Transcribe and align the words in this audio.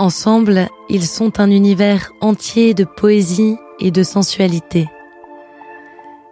Ensemble, 0.00 0.70
ils 0.88 1.04
sont 1.04 1.40
un 1.40 1.50
univers 1.50 2.14
entier 2.22 2.72
de 2.72 2.84
poésie 2.84 3.58
et 3.80 3.90
de 3.90 4.02
sensualité. 4.02 4.88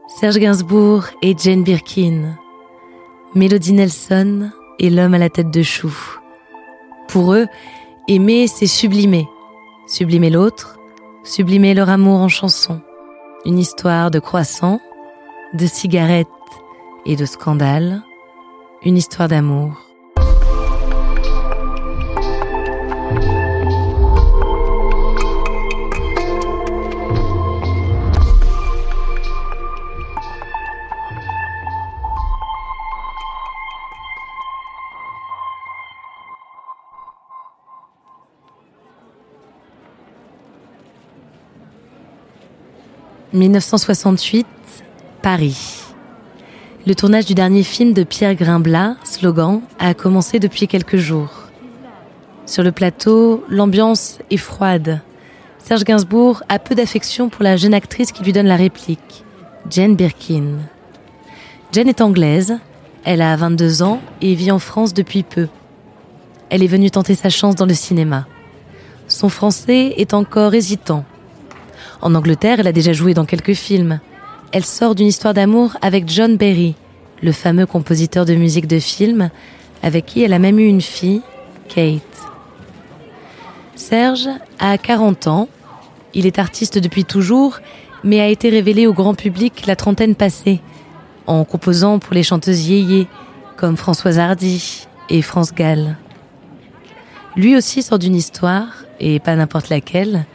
Serge 0.06 0.38
Gainsbourg 0.38 1.04
et 1.20 1.36
Jane 1.36 1.64
Birkin, 1.64 2.38
Melody 3.34 3.74
Nelson 3.74 4.50
et 4.78 4.88
l'homme 4.88 5.12
à 5.12 5.18
la 5.18 5.28
tête 5.28 5.50
de 5.50 5.62
chou. 5.62 5.92
Pour 7.08 7.34
eux, 7.34 7.44
aimer, 8.08 8.46
c'est 8.46 8.66
sublimer. 8.66 9.28
Sublimer 9.86 10.30
l'autre, 10.30 10.78
sublimer 11.22 11.74
leur 11.74 11.90
amour 11.90 12.20
en 12.20 12.28
chanson. 12.28 12.80
Une 13.44 13.58
histoire 13.58 14.10
de 14.10 14.18
croissant, 14.18 14.80
de 15.52 15.66
cigarettes 15.66 16.26
et 17.04 17.16
de 17.16 17.26
scandales. 17.26 18.00
Une 18.82 18.96
histoire 18.96 19.28
d'amour. 19.28 19.87
1968, 43.34 44.46
Paris. 45.20 45.82
Le 46.86 46.94
tournage 46.94 47.26
du 47.26 47.34
dernier 47.34 47.62
film 47.62 47.92
de 47.92 48.02
Pierre 48.02 48.34
Grimblat, 48.34 48.96
Slogan, 49.04 49.60
a 49.78 49.92
commencé 49.92 50.38
depuis 50.38 50.66
quelques 50.66 50.96
jours. 50.96 51.30
Sur 52.46 52.62
le 52.62 52.72
plateau, 52.72 53.44
l'ambiance 53.50 54.18
est 54.30 54.38
froide. 54.38 55.02
Serge 55.58 55.84
Gainsbourg 55.84 56.42
a 56.48 56.58
peu 56.58 56.74
d'affection 56.74 57.28
pour 57.28 57.42
la 57.42 57.58
jeune 57.58 57.74
actrice 57.74 58.12
qui 58.12 58.24
lui 58.24 58.32
donne 58.32 58.46
la 58.46 58.56
réplique, 58.56 59.24
Jane 59.68 59.94
Birkin. 59.94 60.60
Jane 61.72 61.88
est 61.88 62.00
anglaise, 62.00 62.56
elle 63.04 63.20
a 63.20 63.36
22 63.36 63.82
ans 63.82 64.00
et 64.22 64.34
vit 64.34 64.50
en 64.50 64.58
France 64.58 64.94
depuis 64.94 65.22
peu. 65.22 65.48
Elle 66.48 66.62
est 66.62 66.66
venue 66.66 66.90
tenter 66.90 67.14
sa 67.14 67.28
chance 67.28 67.56
dans 67.56 67.66
le 67.66 67.74
cinéma. 67.74 68.26
Son 69.06 69.28
français 69.28 69.92
est 69.98 70.14
encore 70.14 70.54
hésitant 70.54 71.04
en 72.00 72.14
Angleterre, 72.14 72.60
elle 72.60 72.66
a 72.66 72.72
déjà 72.72 72.92
joué 72.92 73.14
dans 73.14 73.24
quelques 73.24 73.54
films. 73.54 74.00
Elle 74.52 74.64
sort 74.64 74.94
d'une 74.94 75.06
histoire 75.06 75.34
d'amour 75.34 75.76
avec 75.82 76.08
John 76.08 76.36
Barry, 76.36 76.74
le 77.22 77.32
fameux 77.32 77.66
compositeur 77.66 78.24
de 78.24 78.34
musique 78.34 78.66
de 78.66 78.78
film, 78.78 79.30
avec 79.82 80.06
qui 80.06 80.22
elle 80.22 80.32
a 80.32 80.38
même 80.38 80.58
eu 80.58 80.66
une 80.66 80.80
fille, 80.80 81.22
Kate. 81.68 82.02
Serge 83.74 84.28
a 84.58 84.78
40 84.78 85.26
ans. 85.26 85.48
Il 86.14 86.26
est 86.26 86.38
artiste 86.38 86.78
depuis 86.78 87.04
toujours, 87.04 87.58
mais 88.04 88.20
a 88.20 88.28
été 88.28 88.48
révélé 88.48 88.86
au 88.86 88.92
grand 88.92 89.14
public 89.14 89.66
la 89.66 89.76
trentaine 89.76 90.14
passée, 90.14 90.60
en 91.26 91.44
composant 91.44 91.98
pour 91.98 92.14
les 92.14 92.22
chanteuses 92.22 92.68
yéyé, 92.68 93.06
comme 93.56 93.76
Françoise 93.76 94.18
Hardy 94.18 94.86
et 95.10 95.20
France 95.20 95.52
Gall. 95.52 95.96
Lui 97.36 97.56
aussi 97.56 97.82
sort 97.82 97.98
d'une 97.98 98.16
histoire, 98.16 98.68
et 99.00 99.20
pas 99.20 99.36
n'importe 99.36 99.68
laquelle, 99.68 100.26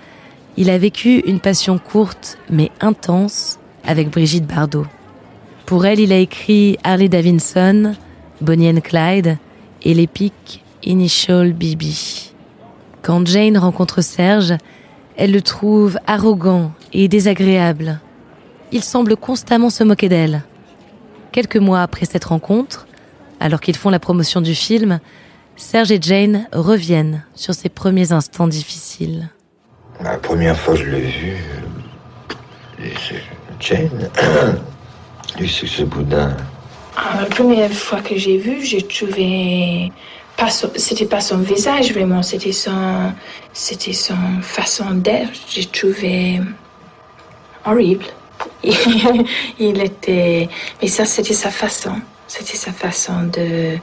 il 0.57 0.69
a 0.69 0.77
vécu 0.77 1.19
une 1.25 1.39
passion 1.39 1.77
courte 1.77 2.37
mais 2.49 2.71
intense 2.79 3.59
avec 3.83 4.09
Brigitte 4.09 4.45
Bardot. 4.45 4.85
Pour 5.65 5.85
elle, 5.85 5.99
il 5.99 6.11
a 6.11 6.17
écrit 6.17 6.77
Harley 6.83 7.09
Davidson, 7.09 7.95
Bonnie 8.41 8.69
and 8.69 8.81
Clyde 8.81 9.37
et 9.81 9.93
l'épique 9.93 10.63
Initial 10.83 11.53
BB. 11.53 11.85
Quand 13.01 13.25
Jane 13.25 13.57
rencontre 13.57 14.01
Serge, 14.01 14.55
elle 15.15 15.31
le 15.31 15.41
trouve 15.41 15.97
arrogant 16.07 16.71
et 16.91 17.07
désagréable. 17.07 17.99
Il 18.71 18.83
semble 18.83 19.15
constamment 19.15 19.69
se 19.69 19.83
moquer 19.83 20.09
d'elle. 20.09 20.43
Quelques 21.31 21.57
mois 21.57 21.81
après 21.81 22.05
cette 22.05 22.25
rencontre, 22.25 22.87
alors 23.39 23.61
qu'ils 23.61 23.75
font 23.75 23.89
la 23.89 23.99
promotion 23.99 24.41
du 24.41 24.55
film, 24.55 24.99
Serge 25.55 25.91
et 25.91 26.01
Jane 26.01 26.47
reviennent 26.51 27.23
sur 27.35 27.53
ces 27.53 27.69
premiers 27.69 28.11
instants 28.11 28.47
difficiles. 28.47 29.29
La 30.01 30.17
première 30.17 30.57
fois 30.59 30.73
que 30.73 30.79
je 30.79 30.89
l'ai 30.89 31.01
vu, 31.01 31.37
Jane. 33.59 34.09
C'est 35.39 35.67
ce 35.67 35.83
boudin. 35.83 36.35
La 36.95 37.25
première 37.25 37.71
fois 37.71 38.01
que 38.01 38.17
j'ai 38.17 38.37
vu, 38.37 38.63
j'ai 38.63 38.81
trouvé 38.81 39.91
pas 40.37 40.49
c'était 40.49 41.05
pas 41.05 41.21
son 41.21 41.37
visage 41.37 41.91
vraiment, 41.91 42.23
c'était 42.23 42.51
son, 42.51 43.13
c'était 43.51 43.93
son 43.93 44.41
façon 44.41 44.91
d'être. 44.91 45.31
J'ai 45.49 45.65
trouvé 45.65 46.41
horrible. 47.65 48.05
Il 48.63 49.81
était, 49.81 50.49
mais 50.81 50.87
ça 50.87 51.05
c'était 51.05 51.33
sa 51.33 51.49
façon, 51.49 51.95
c'était 52.27 52.57
sa 52.57 52.71
façon 52.71 53.23
de. 53.31 53.77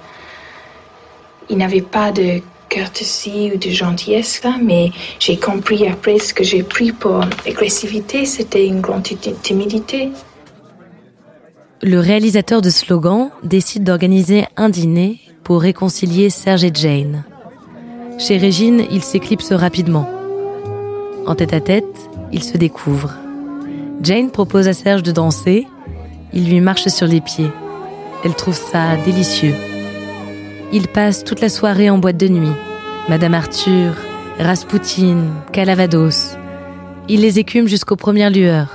Il 1.49 1.57
n'avait 1.57 1.83
pas 1.83 2.13
de 2.13 2.41
courtoisie 2.73 3.51
ou 3.55 3.59
de 3.59 3.71
gentillesse, 3.71 4.41
mais 4.63 4.91
j'ai 5.19 5.37
compris 5.37 5.87
après 5.87 6.19
ce 6.19 6.33
que 6.33 6.45
j'ai 6.45 6.63
pris 6.63 6.93
pour 6.93 7.21
agressivité, 7.47 8.25
c'était 8.25 8.67
une 8.67 8.81
grande 8.81 9.03
timidité. 9.43 10.11
Le 11.83 11.99
réalisateur 11.99 12.61
de 12.61 12.71
Slogan 12.71 13.31
décide 13.43 13.85
d'organiser 13.85 14.45
un 14.57 14.69
dîner 14.69 15.19
pour 15.45 15.63
réconcilier 15.63 16.31
Serge 16.31 16.65
et 16.65 16.73
Jane. 16.73 17.25
Chez 18.19 18.37
Régine, 18.37 18.85
il 18.91 19.03
s'éclipse 19.03 19.53
rapidement. 19.53 20.07
En 21.27 21.35
tête 21.35 21.55
à 21.55 21.61
tête, 21.61 22.11
ils 22.33 22.45
se 22.45 22.59
découvrent. 22.59 23.15
Jane 24.03 24.31
propose 24.31 24.69
à 24.69 24.75
Serge 24.75 25.03
de 25.03 25.13
danser. 25.13 25.67
Il 26.33 26.49
lui 26.51 26.61
marche 26.61 26.89
sur 26.89 27.07
les 27.07 27.21
pieds. 27.21 27.51
Elle 28.25 28.35
trouve 28.35 28.55
ça 28.55 28.97
délicieux. 29.05 29.55
Ils 30.73 30.87
passent 30.87 31.25
toute 31.25 31.41
la 31.41 31.49
soirée 31.49 31.91
en 31.91 31.99
boîte 31.99 32.17
de 32.17 32.29
nuit. 32.29 32.53
Madame 33.09 33.35
Arthur, 33.35 33.95
Raspoutine, 34.39 35.31
Calavados. 35.53 36.37
Ils 37.09 37.23
les 37.23 37.41
écument 37.41 37.67
jusqu'aux 37.67 37.97
premières 37.97 38.31
lueurs. 38.31 38.69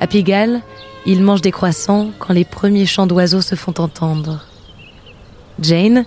À 0.00 0.06
Pigalle, 0.06 0.60
ils 1.04 1.22
mangent 1.22 1.42
des 1.42 1.50
croissants 1.50 2.10
quand 2.20 2.32
les 2.32 2.44
premiers 2.44 2.86
chants 2.86 3.08
d'oiseaux 3.08 3.40
se 3.40 3.56
font 3.56 3.74
entendre. 3.78 4.46
Jane, 5.60 6.04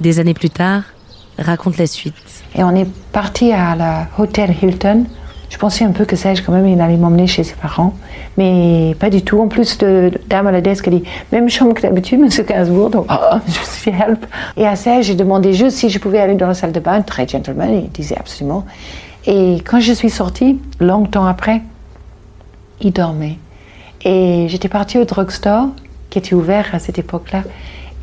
des 0.00 0.18
années 0.18 0.34
plus 0.34 0.50
tard, 0.50 0.82
raconte 1.38 1.78
la 1.78 1.86
suite. 1.86 2.42
Et 2.56 2.64
on 2.64 2.74
est 2.74 2.88
parti 3.12 3.52
à 3.52 4.08
l'hôtel 4.18 4.56
Hilton 4.60 5.06
je 5.52 5.58
pensais 5.58 5.84
un 5.84 5.92
peu 5.92 6.06
que 6.06 6.16
Serge, 6.16 6.40
quand 6.40 6.52
même, 6.52 6.66
il 6.66 6.80
allait 6.80 6.96
m'emmener 6.96 7.26
chez 7.26 7.44
ses 7.44 7.52
parents. 7.52 7.92
Mais 8.38 8.96
pas 8.98 9.10
du 9.10 9.20
tout. 9.20 9.38
En 9.38 9.48
plus, 9.48 9.76
de 9.76 10.10
dame 10.26 10.46
à 10.46 10.50
la 10.50 10.62
desk, 10.62 10.88
elle 10.88 11.00
dit 11.00 11.04
Même 11.30 11.50
chambre 11.50 11.74
que 11.74 11.82
d'habitude, 11.82 12.20
monsieur 12.22 12.44
Gainsbourg. 12.44 12.88
Donc, 12.88 13.06
oh, 13.10 13.36
je 13.46 13.52
suis 13.52 13.90
help. 13.90 14.24
Et 14.56 14.66
à 14.66 14.76
Serge, 14.76 15.04
j'ai 15.04 15.14
demandé 15.14 15.52
juste 15.52 15.76
si 15.76 15.90
je 15.90 15.98
pouvais 15.98 16.20
aller 16.20 16.36
dans 16.36 16.46
la 16.46 16.54
salle 16.54 16.72
de 16.72 16.80
bain. 16.80 17.02
Très 17.02 17.28
gentleman, 17.28 17.70
il 17.70 17.90
disait 17.90 18.16
absolument. 18.18 18.64
Et 19.26 19.56
quand 19.66 19.78
je 19.78 19.92
suis 19.92 20.08
sortie, 20.08 20.58
longtemps 20.80 21.26
après, 21.26 21.60
il 22.80 22.94
dormait. 22.94 23.36
Et 24.06 24.46
j'étais 24.48 24.70
partie 24.70 24.96
au 24.96 25.04
drugstore, 25.04 25.68
qui 26.08 26.18
était 26.18 26.34
ouvert 26.34 26.70
à 26.72 26.78
cette 26.78 26.98
époque-là. 26.98 27.42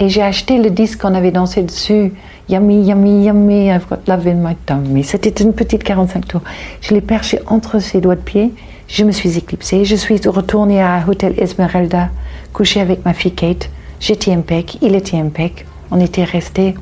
Et 0.02 0.08
j'ai 0.08 0.22
acheté 0.22 0.58
le 0.58 0.70
disque 0.70 1.02
qu'on 1.02 1.14
avait 1.14 1.32
dansé 1.32 1.62
dessus. 1.62 2.14
Yummy, 2.48 2.84
yummy, 2.84 3.26
yummy, 3.26 3.70
I've 3.70 3.88
got 3.90 4.08
love 4.08 4.26
in 4.28 4.36
my 4.36 4.56
tummy. 4.66 5.04
C'était 5.04 5.44
une 5.44 5.54
petite 5.54 5.84
45 5.84 6.26
tours. 6.26 6.42
Je 6.80 6.94
l'ai 6.94 7.02
perché 7.02 7.40
entre 7.48 7.80
ses 7.80 8.00
doigts 8.00 8.16
de 8.16 8.22
pied. 8.22 8.54
Je 8.88 9.04
me 9.04 9.12
suis 9.12 9.38
éclipsée. 9.38 9.84
Je 9.84 9.96
suis 9.96 10.20
retournée 10.26 10.82
à 10.82 11.04
Hotel 11.06 11.34
Esmeralda, 11.38 12.10
couchée 12.54 12.80
avec 12.80 13.04
ma 13.04 13.14
fille 13.14 13.34
Kate. 13.34 13.70
J'étais 14.00 14.32
impec, 14.32 14.78
il 14.82 14.96
était 14.96 15.18
impec. 15.18 15.66
On 15.92 16.00
était 16.00 16.24
restés. 16.24 16.76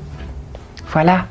Voilà. 0.91 1.25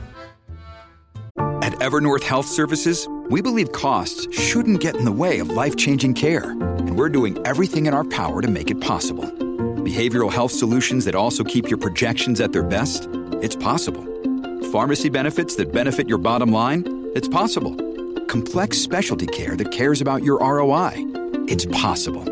At 1.63 1.81
Evernorth 1.81 2.25
Health 2.25 2.47
Services, 2.47 3.07
we 3.31 3.41
believe 3.41 3.71
costs 3.71 4.27
shouldn't 4.33 4.81
get 4.81 4.97
in 4.97 5.05
the 5.05 5.13
way 5.13 5.41
of 5.41 5.51
life-changing 5.51 6.15
care, 6.15 6.51
and 6.79 6.97
we're 6.97 7.09
doing 7.09 7.39
everything 7.45 7.87
in 7.87 7.95
our 7.95 8.05
power 8.05 8.41
to 8.43 8.49
make 8.49 8.71
it 8.71 8.81
possible. 8.81 9.25
Behavioral 9.87 10.33
health 10.33 10.51
solutions 10.51 11.05
that 11.05 11.15
also 11.15 11.45
keep 11.45 11.71
your 11.71 11.79
projections 11.79 12.41
at 12.41 12.53
their 12.53 12.65
best? 12.65 13.09
It's 13.41 13.55
possible. 13.55 14.03
Pharmacy 14.73 15.09
benefits 15.09 15.55
that 15.57 15.73
benefit 15.73 16.09
your 16.09 16.19
bottom 16.19 16.51
line? 16.51 16.83
It's 17.15 17.29
possible. 17.29 17.73
Complex 18.27 18.79
specialty 18.79 19.27
care 19.29 19.55
that 19.55 19.71
cares 19.71 20.01
about 20.01 20.25
your 20.25 20.41
ROI? 20.41 20.95
It's 21.47 21.67
possible. 21.67 22.25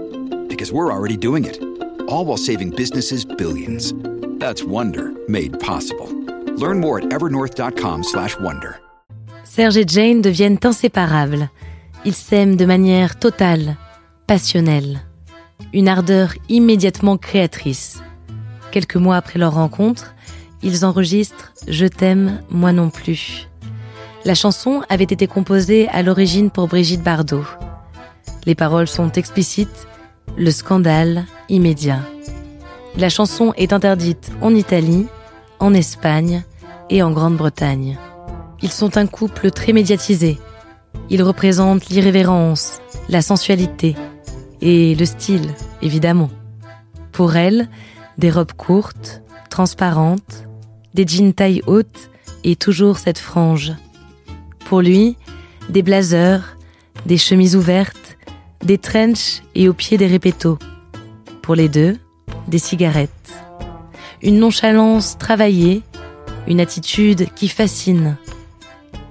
Because 0.49 0.73
we're 0.73 0.93
already 0.93 1.17
doing 1.17 1.45
it. 1.45 1.63
All 2.09 2.25
while 2.25 2.37
saving 2.37 2.71
businesses 2.71 3.25
billions. 3.25 3.95
That's 4.41 4.65
Wonder 4.65 5.13
made 5.29 5.61
possible. 5.61 6.11
Learn 6.57 6.81
more 6.81 6.99
at 6.99 7.05
evernorth.com/wonder. 7.05 8.81
Serge 9.45 9.77
et 9.77 9.89
Jane 9.89 10.23
deviennent 10.23 10.59
inséparables. 10.65 11.49
Ils 12.05 12.17
s'aiment 12.17 12.57
de 12.57 12.67
manière 12.67 13.17
totale, 13.21 13.77
passionnelle. 14.27 15.03
Une 15.75 15.89
ardeur 15.89 16.35
immédiatement 16.49 17.17
créatrice. 17.17 18.01
Quelques 18.71 18.95
mois 18.95 19.17
après 19.17 19.41
leur 19.41 19.55
rencontre, 19.55 20.15
ils 20.63 20.85
enregistrent 20.85 21.53
Je 21.67 21.87
t'aime, 21.87 22.43
moi 22.49 22.73
non 22.73 22.91
plus. 22.91 23.49
La 24.25 24.37
chanson 24.37 24.83
avait 24.89 25.03
été 25.03 25.27
composée 25.27 25.89
à 25.89 26.05
l'origine 26.05 26.53
pour 26.53 26.69
Brigitte 26.69 27.03
Bardot. 27.03 27.45
Les 28.47 28.55
paroles 28.55 28.87
sont 28.87 29.11
explicites, 29.11 29.89
le 30.37 30.53
scandale 30.53 31.25
immédiat. 31.49 32.03
La 32.97 33.09
chanson 33.09 33.53
est 33.57 33.73
interdite 33.73 34.31
en 34.43 34.55
Italie, 34.55 35.07
en 35.59 35.75
Espagne 35.75 36.45
et 36.89 37.03
en 37.03 37.11
Grande-Bretagne. 37.11 37.99
Ils 38.63 38.71
sont 38.71 38.97
un 38.97 39.09
couple 39.09 39.51
très 39.51 39.73
médiatisé. 39.73 40.39
Ils 41.11 41.25
représentent 41.25 41.89
l'irrévérence, 41.89 42.79
la 43.09 43.23
sensualité 43.23 43.97
et 44.61 44.95
le 44.95 45.05
style, 45.05 45.49
évidemment. 45.83 46.31
Pour 47.13 47.37
elle, 47.37 47.69
des 48.19 48.31
robes 48.31 48.53
courtes, 48.53 49.23
transparentes, 49.51 50.47
des 50.95 51.07
jeans 51.07 51.33
taille 51.33 51.63
haute 51.67 52.11
et 52.45 52.57
toujours 52.57 52.99
cette 52.99 53.19
frange. 53.19 53.73
Pour 54.67 54.81
lui, 54.81 55.17
des 55.69 55.83
blazers, 55.83 56.57
des 57.07 57.19
chemises 57.19 57.57
ouvertes, 57.57 58.17
des 58.65 58.79
trenches 58.79 59.43
et 59.55 59.69
au 59.69 59.75
pied 59.75 59.99
des 59.99 60.07
répétos. 60.07 60.59
Pour 61.43 61.55
les 61.55 61.69
deux, 61.69 61.99
des 62.49 62.59
cigarettes. 62.59 63.11
Une 64.23 64.39
nonchalance 64.39 65.19
travaillée, 65.19 65.83
une 66.47 66.61
attitude 66.61 67.29
qui 67.35 67.49
fascine. 67.49 68.17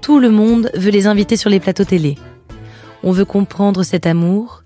Tout 0.02 0.20
le 0.20 0.30
monde 0.30 0.72
veut 0.74 0.92
les 0.92 1.08
inviter 1.08 1.38
sur 1.38 1.50
les 1.50 1.60
plateaux 1.60 1.86
télé. 1.86 2.18
On 3.04 3.12
veut 3.12 3.26
comprendre 3.26 3.84
cet 3.84 4.06
amour. 4.06 4.64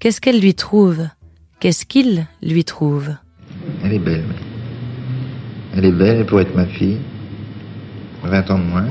Qu'est-ce 0.00 0.20
qu'elle 0.20 0.40
lui 0.40 0.54
trouve? 0.54 1.08
Qu'est-ce 1.60 1.86
qu'il 1.86 2.26
lui 2.42 2.64
trouve? 2.64 3.10
Elle 3.82 3.94
est 3.94 3.98
belle. 3.98 4.24
Elle 5.76 5.86
est 5.86 5.92
belle 5.92 6.26
pour 6.26 6.40
être 6.40 6.54
ma 6.54 6.66
fille. 6.66 6.98
20 8.22 8.50
ans 8.50 8.58
de 8.58 8.64
moins. 8.64 8.86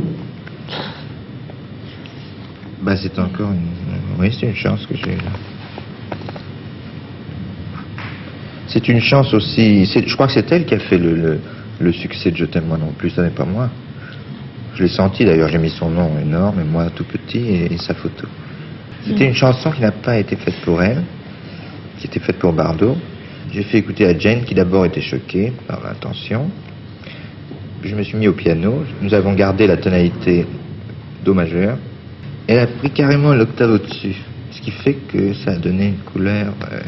Bah, 2.82 2.96
c'est 2.98 3.18
encore 3.20 3.52
une. 3.52 3.68
Oui, 4.20 4.36
c'est 4.38 4.48
une 4.48 4.56
chance 4.56 4.86
que 4.86 4.96
j'ai. 4.96 5.18
C'est 8.68 8.88
une 8.88 9.02
chance 9.02 9.34
aussi. 9.34 9.86
Je 9.86 10.14
crois 10.16 10.28
que 10.28 10.34
c'est 10.34 10.52
elle 10.52 10.66
qui 10.66 10.74
a 10.74 10.80
fait 10.80 10.98
le, 10.98 11.40
succès 11.92 12.32
de 12.32 12.38
Je 12.38 12.46
t'aime 12.46 12.66
moi 12.66 12.78
non 12.78 12.92
plus, 12.98 13.12
ça 13.12 13.22
n'est 13.22 13.30
pas 13.30 13.46
moi. 13.46 13.70
Je 14.76 14.84
l'ai 14.84 14.90
senti 14.90 15.26
d'ailleurs, 15.26 15.50
j'ai 15.50 15.60
mis 15.60 15.70
son 15.70 15.90
nom 15.90 16.18
énorme 16.20 16.60
et 16.60 16.64
moi 16.64 16.90
tout 16.90 17.04
petit 17.04 17.38
et, 17.38 17.74
et 17.74 17.78
sa 17.78 17.94
photo. 17.94 18.28
C'était 19.06 19.26
une 19.26 19.36
chanson 19.36 19.72
qui 19.72 19.82
n'a 19.82 19.92
pas 19.92 20.18
été 20.18 20.36
faite 20.36 20.56
pour 20.64 20.82
elle, 20.82 21.04
qui 22.00 22.08
était 22.08 22.20
faite 22.20 22.40
pour 22.40 22.54
Bardot. 22.54 22.96
J'ai 23.52 23.64
fait 23.64 23.80
écouter 23.80 24.06
à 24.06 24.18
Jane 24.18 24.46
qui 24.46 24.56
d'abord 24.56 24.86
était 24.86 25.02
choquée 25.02 25.52
par 25.68 25.84
l'intention. 25.84 26.50
Je 27.84 27.96
me 27.96 28.04
suis 28.04 28.18
mis 28.18 28.30
au 28.30 28.34
piano, 28.34 28.84
nous 29.02 29.14
avons 29.14 29.34
gardé 29.34 29.68
la 29.68 29.76
tonalité 29.76 30.46
Do 31.26 31.34
majeur. 31.34 31.78
Elle 32.48 32.60
a 32.60 32.68
pris 32.68 32.92
carrément 32.92 33.34
l'octave 33.34 33.72
au-dessus, 33.72 34.16
ce 34.52 34.62
qui 34.62 34.72
fait 34.72 34.94
que 34.94 35.34
ça 35.34 35.52
a 35.52 35.56
donné 35.58 35.88
une 35.88 35.98
couleur 35.98 36.54
euh, 36.72 36.80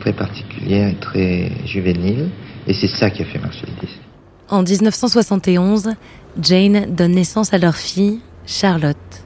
très 0.00 0.12
particulière 0.12 0.88
et 0.88 0.94
très 0.94 1.50
juvénile. 1.64 2.28
Et 2.68 2.74
c'est 2.74 2.88
ça 2.88 3.10
qui 3.10 3.22
a 3.22 3.24
fait 3.24 3.38
marcher 3.38 3.66
le 3.66 3.86
disque. 3.86 4.00
En 4.48 4.62
1971, 4.62 5.94
Jane 6.40 6.94
donne 6.94 7.12
naissance 7.12 7.52
à 7.52 7.58
leur 7.58 7.74
fille, 7.74 8.20
Charlotte. 8.46 9.25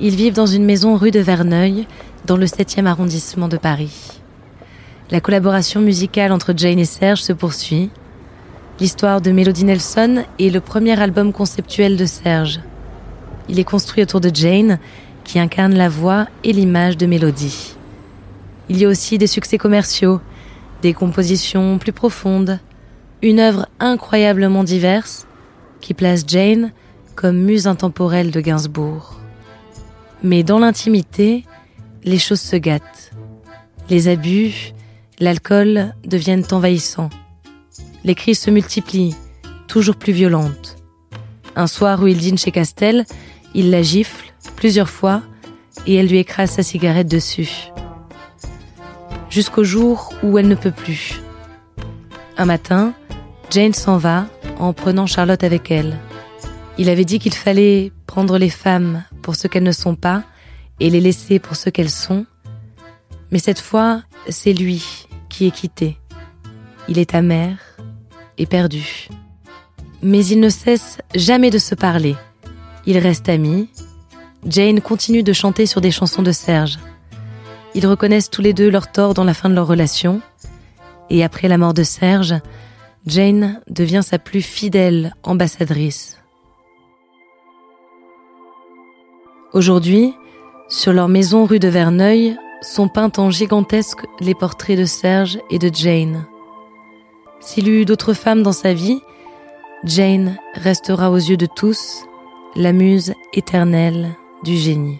Ils 0.00 0.14
vivent 0.14 0.34
dans 0.34 0.46
une 0.46 0.64
maison 0.64 0.96
rue 0.96 1.10
de 1.10 1.18
Verneuil, 1.18 1.86
dans 2.24 2.36
le 2.36 2.46
7e 2.46 2.86
arrondissement 2.86 3.48
de 3.48 3.56
Paris. 3.56 4.20
La 5.10 5.20
collaboration 5.20 5.80
musicale 5.80 6.30
entre 6.30 6.54
Jane 6.56 6.78
et 6.78 6.84
Serge 6.84 7.22
se 7.22 7.32
poursuit. 7.32 7.90
L'histoire 8.78 9.20
de 9.20 9.32
Melody 9.32 9.64
Nelson 9.64 10.24
est 10.38 10.50
le 10.50 10.60
premier 10.60 11.00
album 11.00 11.32
conceptuel 11.32 11.96
de 11.96 12.06
Serge. 12.06 12.60
Il 13.48 13.58
est 13.58 13.64
construit 13.64 14.04
autour 14.04 14.20
de 14.20 14.30
Jane, 14.32 14.78
qui 15.24 15.40
incarne 15.40 15.74
la 15.74 15.88
voix 15.88 16.28
et 16.44 16.52
l'image 16.52 16.96
de 16.96 17.06
Melody. 17.06 17.74
Il 18.68 18.78
y 18.78 18.84
a 18.84 18.88
aussi 18.88 19.18
des 19.18 19.26
succès 19.26 19.58
commerciaux, 19.58 20.20
des 20.80 20.92
compositions 20.92 21.78
plus 21.78 21.92
profondes, 21.92 22.60
une 23.20 23.40
œuvre 23.40 23.66
incroyablement 23.80 24.62
diverse 24.62 25.26
qui 25.80 25.92
place 25.92 26.22
Jane 26.24 26.70
comme 27.16 27.38
muse 27.38 27.66
intemporelle 27.66 28.30
de 28.30 28.40
Gainsbourg. 28.40 29.17
Mais 30.22 30.42
dans 30.42 30.58
l'intimité, 30.58 31.44
les 32.04 32.18
choses 32.18 32.40
se 32.40 32.56
gâtent. 32.56 33.12
Les 33.88 34.08
abus, 34.08 34.72
l'alcool 35.18 35.94
deviennent 36.04 36.44
envahissants. 36.50 37.10
Les 38.04 38.14
crises 38.14 38.40
se 38.40 38.50
multiplient, 38.50 39.16
toujours 39.66 39.96
plus 39.96 40.12
violentes. 40.12 40.76
Un 41.56 41.66
soir 41.66 42.02
où 42.02 42.06
il 42.06 42.18
dîne 42.18 42.38
chez 42.38 42.50
Castel, 42.50 43.04
il 43.54 43.70
la 43.70 43.82
gifle 43.82 44.32
plusieurs 44.56 44.88
fois 44.88 45.22
et 45.86 45.94
elle 45.94 46.08
lui 46.08 46.18
écrase 46.18 46.50
sa 46.50 46.62
cigarette 46.62 47.08
dessus. 47.08 47.70
Jusqu'au 49.30 49.64
jour 49.64 50.12
où 50.22 50.38
elle 50.38 50.48
ne 50.48 50.54
peut 50.54 50.72
plus. 50.72 51.20
Un 52.36 52.44
matin, 52.44 52.94
Jane 53.50 53.74
s'en 53.74 53.98
va 53.98 54.26
en 54.58 54.72
prenant 54.72 55.06
Charlotte 55.06 55.44
avec 55.44 55.70
elle. 55.70 55.96
Il 56.76 56.88
avait 56.88 57.04
dit 57.04 57.18
qu'il 57.18 57.34
fallait 57.34 57.92
prendre 58.06 58.38
les 58.38 58.50
femmes 58.50 59.04
pour 59.28 59.36
ce 59.36 59.46
qu'elles 59.46 59.62
ne 59.62 59.72
sont 59.72 59.94
pas 59.94 60.24
et 60.80 60.88
les 60.88 61.02
laisser 61.02 61.38
pour 61.38 61.54
ce 61.54 61.68
qu'elles 61.68 61.90
sont. 61.90 62.24
Mais 63.30 63.38
cette 63.38 63.60
fois, 63.60 64.00
c'est 64.30 64.54
lui 64.54 65.06
qui 65.28 65.46
est 65.46 65.50
quitté. 65.50 65.98
Il 66.88 66.98
est 66.98 67.14
amer 67.14 67.58
et 68.38 68.46
perdu. 68.46 69.10
Mais 70.00 70.24
ils 70.24 70.40
ne 70.40 70.48
cessent 70.48 70.96
jamais 71.14 71.50
de 71.50 71.58
se 71.58 71.74
parler. 71.74 72.16
Ils 72.86 72.96
restent 72.96 73.28
amis. 73.28 73.68
Jane 74.46 74.80
continue 74.80 75.22
de 75.22 75.34
chanter 75.34 75.66
sur 75.66 75.82
des 75.82 75.90
chansons 75.90 76.22
de 76.22 76.32
Serge. 76.32 76.78
Ils 77.74 77.86
reconnaissent 77.86 78.30
tous 78.30 78.40
les 78.40 78.54
deux 78.54 78.70
leur 78.70 78.90
tort 78.90 79.12
dans 79.12 79.24
la 79.24 79.34
fin 79.34 79.50
de 79.50 79.54
leur 79.54 79.66
relation. 79.66 80.22
Et 81.10 81.22
après 81.22 81.48
la 81.48 81.58
mort 81.58 81.74
de 81.74 81.82
Serge, 81.82 82.36
Jane 83.06 83.60
devient 83.68 84.00
sa 84.02 84.18
plus 84.18 84.40
fidèle 84.40 85.14
ambassadrice. 85.22 86.18
Aujourd'hui, 89.54 90.14
sur 90.68 90.92
leur 90.92 91.08
maison 91.08 91.46
rue 91.46 91.58
de 91.58 91.68
Verneuil, 91.68 92.36
sont 92.60 92.88
peints 92.88 93.12
en 93.16 93.30
gigantesque 93.30 94.04
les 94.20 94.34
portraits 94.34 94.78
de 94.78 94.84
Serge 94.84 95.38
et 95.50 95.58
de 95.58 95.70
Jane. 95.72 96.26
S'il 97.40 97.68
eut 97.68 97.86
d'autres 97.86 98.12
femmes 98.12 98.42
dans 98.42 98.52
sa 98.52 98.74
vie, 98.74 99.00
Jane 99.84 100.36
restera 100.54 101.10
aux 101.10 101.16
yeux 101.16 101.36
de 101.36 101.46
tous 101.46 102.04
la 102.56 102.72
muse 102.72 103.14
éternelle 103.32 104.10
du 104.44 104.56
génie. 104.56 104.98